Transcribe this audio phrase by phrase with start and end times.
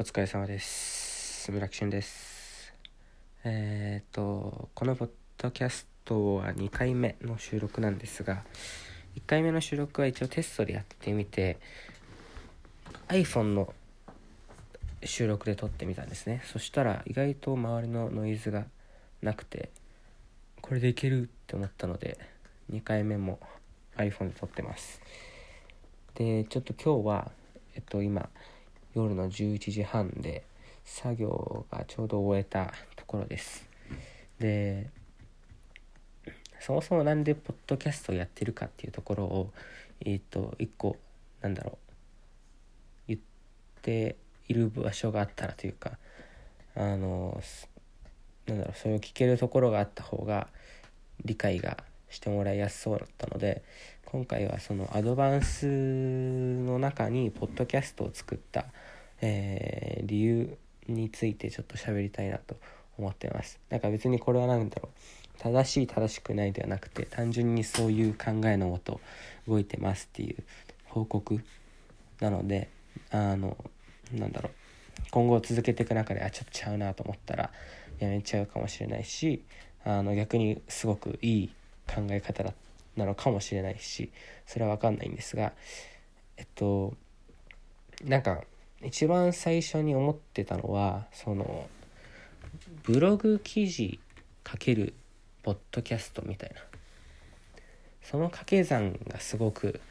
[0.00, 1.50] お疲れ様です。
[1.50, 2.72] 村木俊です。
[3.42, 8.44] えっ、と、このポッドキャストは2回目の収録なんですが、
[9.16, 11.58] 1回目の収録は一応テストでやってみて、
[13.08, 13.74] iPhone の
[15.02, 16.42] 収録で撮ってみたんですね。
[16.44, 18.66] そしたら意外と周りのノイズが
[19.20, 19.70] なくて、
[20.60, 22.18] これでいけるって思ったので、
[22.70, 23.40] 2回目も
[23.96, 25.00] iPhone で撮ってます。
[26.14, 27.32] で、ちょっと今日は、
[27.74, 28.28] えっと今、
[28.98, 30.42] 夜の11時半で
[30.84, 33.66] 作業がちょうど終えたところです。
[34.38, 34.90] で
[36.60, 39.52] そもそもなんでポッドキャストをやってるかっていうところを
[40.04, 40.96] えっ、と一個
[41.40, 41.76] なんだろう
[43.08, 43.20] 言っ
[43.82, 44.16] て
[44.48, 45.98] いる場所があったらというか
[46.74, 47.40] あの
[48.46, 50.48] なんだろうそれを聞けるところがあった方が
[51.24, 51.78] 理解が
[52.10, 53.62] してもらいやすそうだったので
[54.10, 58.64] 今回はそのアドバンスの中にポッドキャストを作った、
[59.20, 62.56] えー理由についてちょっと喋りたいなと
[62.96, 63.60] 思ってます。
[63.68, 65.38] なんか別にこれは何だろう。
[65.38, 69.02] 正しい正しくないではなくて単純にそういう考えのもと
[69.46, 70.42] 動いてますっていう
[70.86, 71.42] 報告
[72.20, 72.70] なので
[73.10, 73.58] あの
[74.14, 74.52] なんだろう。
[75.10, 77.50] 今後続けていく中であちょっとちゃうなと思ったら
[77.98, 79.42] やめちゃうかもしれないし
[79.84, 81.50] あの逆にすごくいい
[81.86, 82.54] 考え方だ
[82.98, 84.10] なのかもしれないし
[84.46, 85.52] それは分かんないんですが
[86.36, 86.94] えっと
[88.04, 88.42] なんか
[88.82, 91.68] 一番最初に思ってたのはその
[92.84, 93.98] ブログ記事
[94.44, 94.94] かける
[95.42, 96.60] ポッドキャストみたいな。
[98.02, 99.82] その掛け算がすごく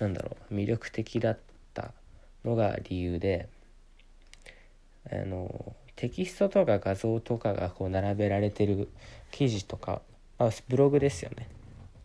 [0.00, 1.38] なんだろう魅力的だっ
[1.72, 1.92] た
[2.44, 3.48] のが理由で
[5.08, 8.88] あのテキストとか画像とかがこう並べられてる
[9.30, 10.02] 記事とか
[10.38, 11.48] あブログですよね。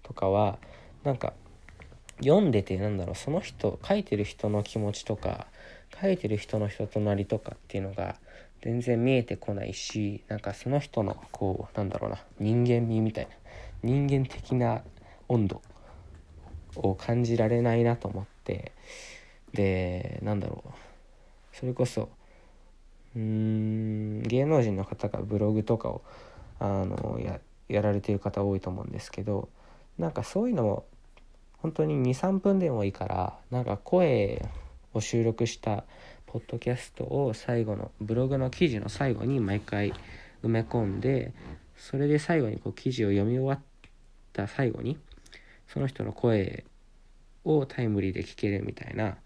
[0.10, 0.58] とかは
[1.04, 1.34] なんか
[2.20, 5.46] 読んでてなんだろうその人書いてる人の気持ちとか
[6.02, 8.16] 書いてる人の人となりとかっていうのが
[8.62, 13.32] 全然見えてこないしなんかその人のこうなんだろうな人間味みたいな
[13.84, 14.81] 人間的な
[15.28, 15.62] 温度
[16.75, 18.74] を感じられないなと思って
[19.53, 22.09] でなんだろうそれこそ
[23.16, 26.02] うーん芸能人の方がブログとかを
[26.59, 27.19] あの
[27.68, 29.50] やられてる方多いと思うんですけど
[30.00, 30.86] なんかそういうのも
[31.58, 34.44] 本当に23分でもいいからなんか声
[34.94, 35.84] を収録した
[36.26, 39.94] ポッドキャストを最後のブログの記事の最後に毎回
[40.42, 41.34] 埋め込んで
[41.76, 43.60] それで最後にこう記事を読み終わっ
[44.32, 44.98] た最後に
[45.68, 46.64] その人の声
[47.44, 49.18] をタイムリーで聞けるみたいな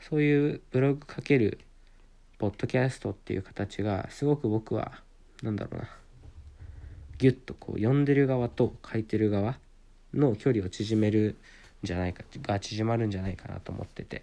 [0.00, 1.58] そういうブログかける
[2.38, 4.92] ポッドキャストっていう形がすごく僕は
[5.42, 5.88] なんだろうな
[7.18, 9.58] ギュッとこう読んでる側と書いてる側
[10.14, 11.36] の距離を縮める
[11.82, 14.22] んじゃないかが縮まるんじゃないかなと思ってて。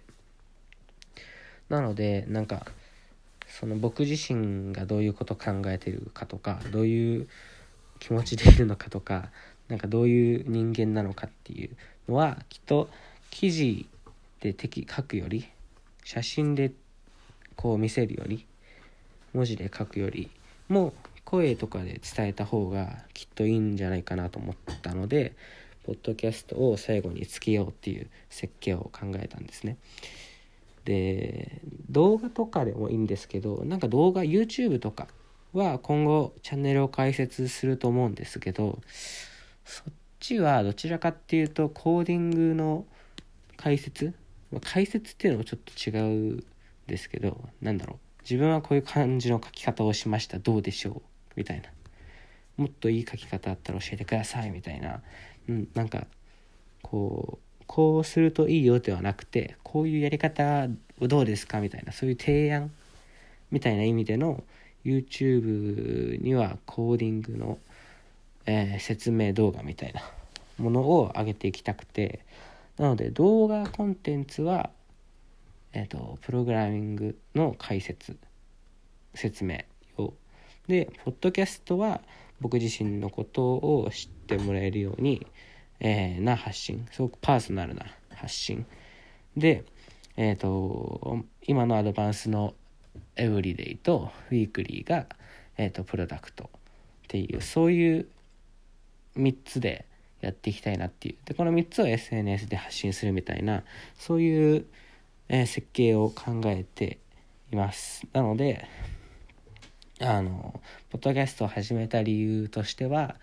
[1.68, 2.66] なのでなんか
[3.46, 7.28] その僕自身がどういうこと考えてるかとかどういう
[7.98, 9.30] 気持ちでいるのかとか
[9.68, 11.70] なんかどういう人間なのかっていう
[12.08, 12.90] のはきっと
[13.30, 13.88] 記事
[14.40, 15.48] で書くより
[16.04, 16.72] 写真で
[17.56, 18.44] こう見せるより
[19.32, 20.30] 文字で書くより
[20.68, 20.92] も
[21.24, 25.32] 声とかで伝えた方がきっといいんじゃないかなと思ったので
[25.84, 29.76] ポッドキャストを最後につけようっていう設計を考えたんですね。
[30.84, 31.60] で
[31.90, 35.08] 動画とかでもいいんですけどなんか動画 YouTube とか
[35.52, 38.80] は今後チャンネルを開設すると思うんですけど
[39.64, 42.84] そっちはどちらかっていうとコーディングの
[43.56, 44.14] 解説？
[44.50, 46.44] ま解説っていうのもちょっと違うん
[46.86, 48.22] ですけどなんだろう。
[48.22, 50.38] 自分はこういう感じの書き方をしました。
[50.38, 51.02] どうでしょう？
[51.36, 51.68] みたいな。
[52.56, 54.50] もっといい書き方あったら教えてください。
[54.50, 55.02] みたいな、
[55.48, 56.06] うん、なんか
[56.82, 60.68] こうこうするといいよではなくてこういうやり方
[61.00, 62.70] どうですかみたいなそういう提案
[63.50, 64.42] みたいな意味での
[64.84, 67.58] YouTube にはコーディングの、
[68.46, 70.02] えー説明動画みたいな
[70.58, 72.24] ものを上げていきたくて。
[72.78, 74.70] なので動画コンテンツは、
[75.72, 78.16] えー、とプログラミングの解説
[79.14, 79.60] 説明
[79.98, 80.14] を。
[80.68, 82.00] でポッドキャストは
[82.42, 85.26] 僕自身のことを知ってもらえるように、
[85.80, 86.86] えーな発信。
[86.90, 88.66] すごくパーソナルな発信。
[89.36, 89.64] で
[90.16, 92.54] えっ、と今のアドバンスの
[93.16, 95.06] エブリデイとウィークリーが、
[95.56, 96.48] えー、とプロダクトっ
[97.08, 98.08] ていうそういう
[99.16, 99.86] 3つで
[100.20, 101.16] やっていきたいなっていう。
[101.24, 103.62] でこの3つを SNS で発信するみたいな
[103.96, 104.66] そういう、
[105.28, 106.98] えー設計を考えて
[107.52, 108.06] います。
[108.12, 108.66] なので
[110.04, 110.60] あの
[110.90, 113.14] ポッドキャストを始めた理由としては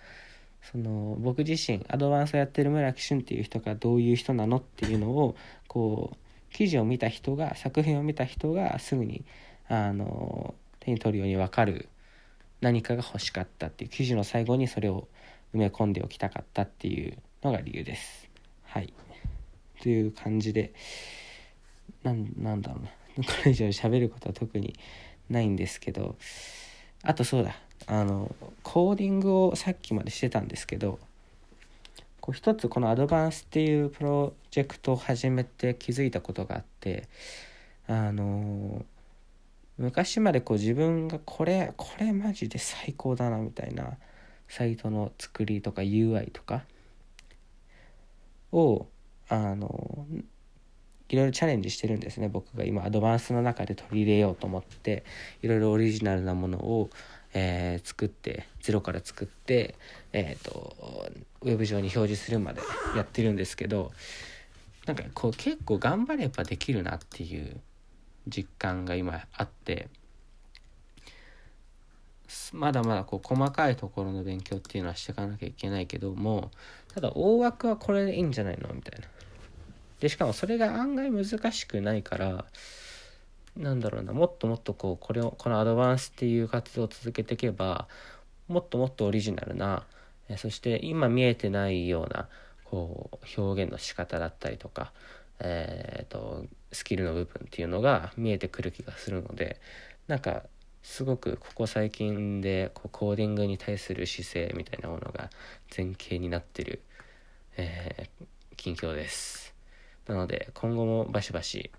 [0.72, 5.36] その僕自身アドバンスをやってる村木俊っていう人がどういう人なのっていうのを
[5.68, 9.26] こう記事を見た人が作品を見た人がすぐに
[9.68, 11.90] あの手に取るように分かる
[12.62, 15.08] 何かが欲しかったっていう記事の最後にそれを
[15.54, 18.30] 埋め込んでおきたかったっていうのが理由です。
[18.64, 18.94] はい。
[19.82, 20.74] という感じで
[22.04, 22.90] なんなんだろうな
[23.24, 24.76] これ以上喋ることは特に
[25.30, 26.18] ないんですけど
[27.04, 27.56] あとそうだ。
[27.88, 31.00] あのコーディングをさっきまでしてたんですけど
[32.22, 37.08] こう一つこのアドバンスっていうプロジェクトを始めて気づいたことがあって
[37.88, 38.86] あの
[39.80, 43.98] 昔までこう自分がこれこれマジで最高だなみたいな
[44.48, 46.66] サイトの作りとか UI とか
[48.52, 48.88] を
[49.30, 50.06] あの
[51.10, 52.30] いろいろチャレンジしてるんですね。
[52.30, 55.04] 僕が今アドバンスの中で取り入れようと思って
[55.42, 56.90] いろいろオリジナルなものを、
[57.34, 59.76] えー、作ってゼロから作って、
[60.14, 60.76] えーと、
[61.42, 62.62] ウェブ上に表示するまで
[62.96, 63.92] やってるんですけど
[64.86, 67.60] なんかこう結構頑張ればできるなっていう
[68.28, 69.88] 実感が今あって
[72.54, 76.52] まだまだこう細かいところの勉強っていうのはしていかなきゃいけないけども
[76.94, 79.08] ただ大枠はこれでいいんじゃないのみたいな。
[80.00, 82.46] でしかもそれが案外難しくないから
[83.58, 87.88] なんだろうなもっともっとこうこれをこのアドバンスっていう活動を続けていけば
[88.48, 89.86] もっともっとオリジナルな
[90.38, 92.28] そして今見えてないような
[92.66, 94.94] こう表現の仕方だったりとか、
[95.40, 99.60] えーと、スキルの部分っていうのが見えてくる気がするので
[100.08, 100.44] なんか
[100.84, 105.30] すごくここ最近でこうコーディングに対する姿勢みたいなものが
[105.76, 106.82] 前傾になってる、
[107.58, 108.26] えー、
[108.56, 109.39] 近況です。
[110.10, 111.70] なので今後もバシバシ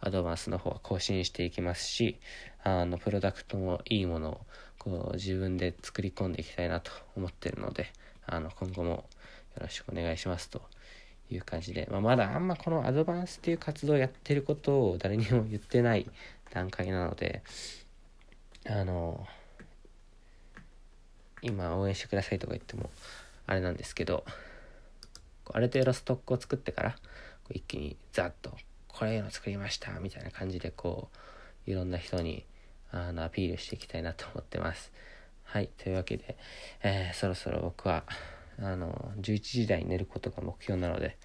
[0.00, 2.18] アドバンスの方は更新していきますし
[2.62, 4.40] あのプロダクトもいいものを
[4.78, 7.92] こう自分で作り込んでいきたいなと思ってるので
[8.26, 9.04] あの今後もよ
[9.60, 10.62] ろしくお願いしますと
[11.30, 16.06] いう感じで、まあ、まだあんまこのアドバンスっていう活動をやってることを誰にも言ってない
[16.54, 17.42] 段階なので
[18.66, 19.26] あの
[21.42, 22.88] 今応援してくださいとか言っても
[23.46, 24.24] あれなんですけど
[25.52, 26.96] ある程度ストックを作ってから
[27.52, 28.56] 一気にザッと
[28.88, 31.08] これの作りましたみたいな感じでこ
[31.66, 32.44] ういろんな人に
[32.90, 34.92] あのアピールしていきたいなと思ってます。
[35.44, 35.68] はい。
[35.78, 36.36] というわけで、
[36.82, 38.04] えー、そろそろ僕は、
[38.58, 41.16] あの、11時台に寝ることが目標なので、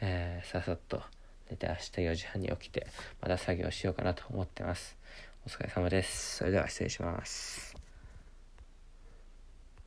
[0.00, 1.02] えー、ささっと
[1.50, 2.86] 寝て明日4時半に起きて、
[3.20, 4.96] また作業しようかなと思ってます。
[5.46, 6.36] お疲れ様です。
[6.36, 7.71] それでは失礼します。